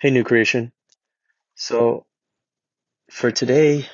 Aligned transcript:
Hey, 0.00 0.10
new 0.10 0.22
creation. 0.22 0.70
So, 1.56 2.06
for 3.10 3.32
today, 3.32 3.88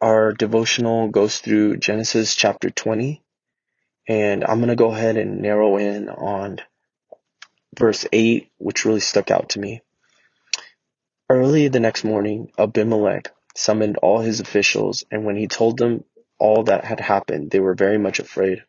our 0.00 0.32
devotional 0.32 1.06
goes 1.06 1.38
through 1.38 1.76
Genesis 1.76 2.34
chapter 2.34 2.70
20, 2.70 3.22
and 4.08 4.44
I'm 4.44 4.58
going 4.58 4.70
to 4.70 4.74
go 4.74 4.90
ahead 4.90 5.18
and 5.18 5.40
narrow 5.40 5.76
in 5.76 6.08
on 6.08 6.58
verse 7.78 8.06
8, 8.12 8.50
which 8.58 8.84
really 8.84 8.98
stuck 8.98 9.30
out 9.30 9.50
to 9.50 9.60
me. 9.60 9.82
Early 11.30 11.68
the 11.68 11.78
next 11.78 12.02
morning, 12.02 12.50
Abimelech 12.58 13.32
summoned 13.54 13.98
all 13.98 14.18
his 14.18 14.40
officials, 14.40 15.04
and 15.12 15.24
when 15.24 15.36
he 15.36 15.46
told 15.46 15.78
them 15.78 16.02
all 16.40 16.64
that 16.64 16.84
had 16.84 16.98
happened, 16.98 17.52
they 17.52 17.60
were 17.60 17.76
very 17.76 17.98
much 17.98 18.18
afraid. 18.18 18.64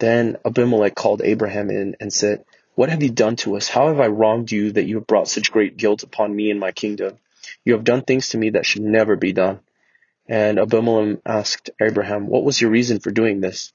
Then 0.00 0.38
Abimelech 0.44 0.96
called 0.96 1.22
Abraham 1.22 1.70
in 1.70 1.94
and 2.00 2.12
said, 2.12 2.44
what 2.74 2.88
have 2.88 3.02
you 3.02 3.10
done 3.10 3.36
to 3.36 3.56
us? 3.56 3.68
How 3.68 3.88
have 3.88 4.00
I 4.00 4.06
wronged 4.06 4.52
you 4.52 4.72
that 4.72 4.84
you 4.84 4.96
have 4.96 5.06
brought 5.06 5.28
such 5.28 5.52
great 5.52 5.76
guilt 5.76 6.02
upon 6.02 6.34
me 6.34 6.50
and 6.50 6.60
my 6.60 6.72
kingdom? 6.72 7.18
You 7.64 7.74
have 7.74 7.84
done 7.84 8.02
things 8.02 8.30
to 8.30 8.38
me 8.38 8.50
that 8.50 8.66
should 8.66 8.82
never 8.82 9.16
be 9.16 9.32
done. 9.32 9.60
And 10.26 10.58
Abimelech 10.58 11.18
asked 11.26 11.70
Abraham, 11.80 12.26
What 12.28 12.44
was 12.44 12.60
your 12.60 12.70
reason 12.70 13.00
for 13.00 13.10
doing 13.10 13.40
this? 13.40 13.72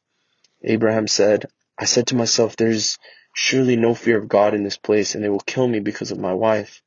Abraham 0.64 1.08
said, 1.08 1.46
I 1.78 1.86
said 1.86 2.08
to 2.08 2.16
myself, 2.16 2.56
There's 2.56 2.98
surely 3.34 3.76
no 3.76 3.94
fear 3.94 4.18
of 4.18 4.30
God 4.30 4.54
in 4.54 4.64
this 4.64 4.78
place, 4.78 5.14
and 5.14 5.24
they 5.24 5.30
will 5.30 5.40
kill 5.40 5.68
me 5.68 5.80
because 5.82 6.12
of 6.12 6.20
my 6.20 6.34
wife. 6.34 6.82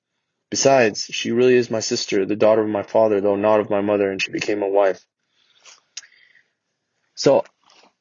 Besides, 0.51 1.05
she 1.05 1.31
really 1.31 1.57
is 1.57 1.71
my 1.71 1.81
sister, 1.81 2.25
the 2.25 2.35
daughter 2.35 2.63
of 2.63 2.69
my 2.69 2.83
father, 2.83 3.21
though 3.21 3.37
not 3.37 3.61
of 3.61 3.69
my 3.69 3.83
mother, 3.83 4.11
and 4.11 4.23
she 4.23 4.33
became 4.33 4.63
a 4.63 4.69
wife. 4.69 5.05
So 7.15 7.45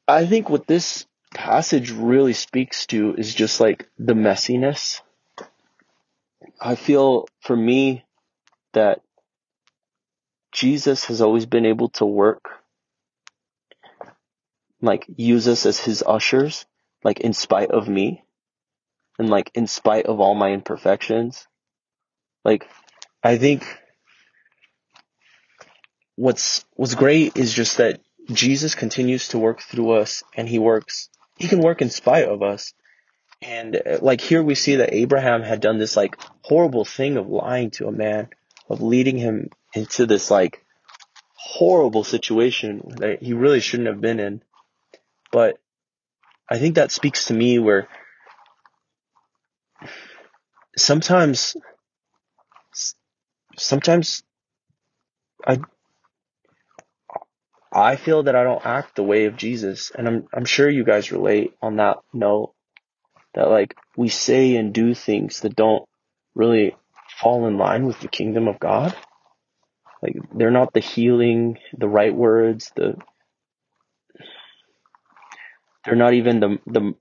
I 0.06 0.24
think 0.24 0.48
what 0.48 0.66
this 0.66 1.06
passage 1.34 1.90
really 1.90 2.32
speaks 2.32 2.86
to 2.86 3.14
is 3.14 3.34
just 3.34 3.60
like 3.60 3.88
the 3.98 4.14
messiness. 4.14 5.00
I 6.60 6.74
feel 6.74 7.26
for 7.40 7.56
me 7.56 8.04
that 8.72 9.00
Jesus 10.52 11.04
has 11.06 11.20
always 11.20 11.46
been 11.46 11.66
able 11.66 11.90
to 11.90 12.06
work, 12.06 12.48
like 14.80 15.04
use 15.16 15.46
us 15.46 15.66
as 15.66 15.78
his 15.78 16.02
ushers, 16.06 16.66
like 17.04 17.20
in 17.20 17.32
spite 17.32 17.70
of 17.70 17.88
me 17.88 18.24
and 19.18 19.28
like 19.28 19.50
in 19.54 19.66
spite 19.66 20.06
of 20.06 20.20
all 20.20 20.34
my 20.34 20.52
imperfections. 20.52 21.46
Like 22.44 22.68
I 23.22 23.36
think 23.36 23.64
what's 26.16 26.64
what's 26.74 26.94
great 26.94 27.36
is 27.36 27.52
just 27.52 27.76
that 27.76 28.00
Jesus 28.32 28.74
continues 28.74 29.28
to 29.28 29.38
work 29.38 29.60
through 29.60 29.92
us 29.92 30.22
and 30.34 30.48
he 30.48 30.58
works 30.58 31.08
he 31.38 31.48
can 31.48 31.60
work 31.60 31.80
in 31.80 31.90
spite 31.90 32.28
of 32.28 32.42
us. 32.42 32.74
And 33.40 33.76
uh, 33.76 33.98
like 34.02 34.20
here 34.20 34.42
we 34.42 34.54
see 34.54 34.76
that 34.76 34.92
Abraham 34.92 35.42
had 35.42 35.60
done 35.60 35.78
this 35.78 35.96
like 35.96 36.16
horrible 36.42 36.84
thing 36.84 37.16
of 37.16 37.28
lying 37.28 37.70
to 37.72 37.86
a 37.86 37.92
man, 37.92 38.28
of 38.68 38.82
leading 38.82 39.16
him 39.16 39.50
into 39.74 40.06
this 40.06 40.30
like 40.30 40.64
horrible 41.34 42.04
situation 42.04 42.82
that 42.98 43.22
he 43.22 43.32
really 43.32 43.60
shouldn't 43.60 43.88
have 43.88 44.00
been 44.00 44.18
in. 44.18 44.42
But 45.30 45.58
I 46.50 46.58
think 46.58 46.74
that 46.74 46.90
speaks 46.90 47.26
to 47.26 47.34
me 47.34 47.58
where 47.58 47.88
sometimes 50.76 51.56
sometimes 53.56 54.22
I 55.46 55.60
I 57.78 57.96
feel 57.96 58.24
that 58.24 58.34
I 58.34 58.42
don't 58.42 58.64
act 58.66 58.96
the 58.96 59.02
way 59.02 59.26
of 59.26 59.36
Jesus, 59.36 59.92
and 59.96 60.08
I'm 60.08 60.28
I'm 60.34 60.44
sure 60.44 60.68
you 60.68 60.84
guys 60.84 61.12
relate 61.12 61.54
on 61.62 61.76
that 61.76 61.98
note 62.12 62.52
that 63.34 63.48
like 63.48 63.76
we 63.96 64.08
say 64.08 64.56
and 64.56 64.72
do 64.72 64.94
things 64.94 65.40
that 65.40 65.54
don't 65.54 65.88
really 66.34 66.76
fall 67.20 67.46
in 67.46 67.56
line 67.56 67.86
with 67.86 68.00
the 68.00 68.08
kingdom 68.08 68.48
of 68.48 68.58
God. 68.58 68.94
Like 70.02 70.16
they're 70.34 70.50
not 70.50 70.72
the 70.72 70.80
healing, 70.80 71.58
the 71.76 71.88
right 71.88 72.14
words, 72.14 72.72
the 72.74 72.96
they're 75.84 75.96
not 75.96 76.14
even 76.14 76.40
the 76.40 76.58
the 76.66 76.94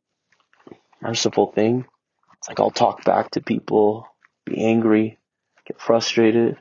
merciful 1.02 1.52
thing. 1.52 1.86
It's 2.38 2.50
like 2.50 2.60
I'll 2.60 2.72
talk 2.72 3.04
back 3.04 3.32
to 3.32 3.42
people, 3.42 4.08
be 4.46 4.64
angry, 4.64 5.18
get 5.66 5.82
frustrated. 5.82 6.58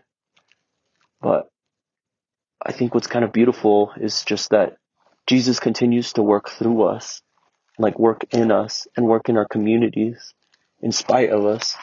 But 1.20 1.50
I 2.66 2.72
think 2.72 2.94
what's 2.94 3.06
kind 3.06 3.24
of 3.24 3.32
beautiful 3.32 3.92
is 3.96 4.24
just 4.24 4.50
that 4.50 4.76
Jesus 5.28 5.60
continues 5.60 6.14
to 6.14 6.22
work 6.22 6.50
through 6.50 6.82
us, 6.82 7.22
like 7.78 7.96
work 7.96 8.24
in 8.32 8.50
us 8.50 8.88
and 8.96 9.06
work 9.06 9.28
in 9.28 9.36
our 9.36 9.46
communities 9.46 10.34
in 10.82 10.90
spite 10.90 11.30
of 11.30 11.46
us. 11.46 11.76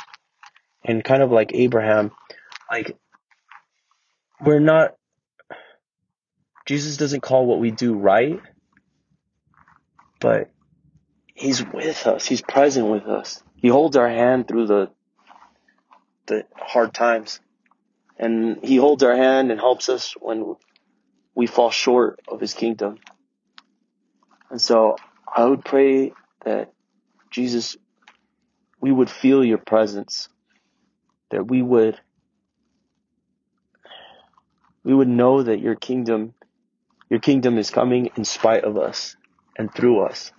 And 0.84 1.02
kind 1.02 1.24
of 1.24 1.32
like 1.32 1.52
Abraham, 1.54 2.12
like 2.70 2.98
we're 4.46 4.60
not, 4.60 4.96
Jesus 6.66 6.98
doesn't 6.98 7.22
call 7.22 7.46
what 7.46 7.62
we 7.62 7.72
do 7.72 7.94
right, 7.94 8.42
but 10.20 10.50
he's 11.34 11.66
with 11.66 12.08
us. 12.08 12.26
He's 12.26 12.42
present 12.42 12.88
with 12.88 13.04
us. 13.04 13.42
He 13.56 13.70
holds 13.70 13.96
our 13.96 14.10
hand 14.10 14.50
through 14.50 14.68
the, 14.68 14.92
the 16.26 16.44
hard 16.58 16.94
times 16.94 17.40
and 18.18 18.60
he 18.64 18.76
holds 18.76 19.04
our 19.04 19.16
hand 19.16 19.52
and 19.52 19.60
helps 19.60 19.90
us 19.90 20.14
when 20.20 20.56
we 21.36 21.48
fall 21.48 21.72
short 21.72 22.20
of 22.28 22.40
his 22.40 22.54
kingdom. 22.54 23.00
And 24.50 24.62
so 24.62 24.98
I 25.28 25.46
would 25.46 25.66
pray 25.66 26.14
that 26.46 26.74
Jesus, 27.32 27.76
we 28.80 28.92
would 28.92 29.10
feel 29.10 29.44
your 29.44 29.58
presence, 29.58 30.30
that 31.32 31.48
we 31.48 31.62
would, 31.62 32.00
we 34.84 34.94
would 34.94 35.08
know 35.08 35.42
that 35.42 35.60
your 35.60 35.76
kingdom, 35.76 36.36
your 37.10 37.20
kingdom 37.20 37.58
is 37.58 37.72
coming 37.72 38.12
in 38.16 38.26
spite 38.26 38.64
of 38.64 38.78
us 38.78 39.16
and 39.58 39.74
through 39.74 40.02
us. 40.06 40.32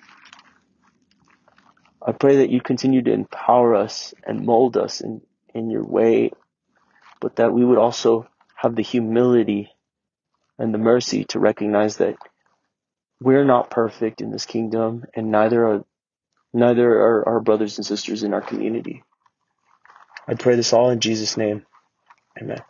I 2.07 2.13
pray 2.13 2.37
that 2.37 2.51
you 2.51 2.61
continue 2.61 3.03
to 3.03 3.13
empower 3.13 3.75
us 3.75 4.15
and 4.25 4.45
mold 4.45 4.77
us 4.77 5.01
in, 5.01 5.23
in 5.55 5.71
your 5.71 5.85
way, 5.85 6.31
but 7.21 7.37
that 7.37 7.53
we 7.53 7.65
would 7.65 7.79
also 7.79 8.29
have 8.55 8.77
the 8.77 8.83
humility 8.83 9.74
and 10.59 10.73
the 10.73 10.79
mercy 10.79 11.25
to 11.25 11.39
recognize 11.39 11.97
that 11.97 12.17
we're 13.21 13.45
not 13.45 13.71
perfect 13.71 14.21
in 14.21 14.31
this 14.31 14.47
kingdom 14.47 15.05
and 15.15 15.31
neither 15.31 15.67
are 15.67 15.85
neither 16.53 16.89
are 16.89 17.29
our 17.29 17.41
brothers 17.41 17.79
and 17.79 17.87
sisters 17.87 18.23
in 18.23 18.35
our 18.35 18.41
community. 18.41 19.03
I 20.27 20.35
pray 20.35 20.57
this 20.57 20.73
all 20.73 20.91
in 20.91 21.01
Jesus' 21.01 21.37
name. 21.37 21.67
Amen. 22.41 22.63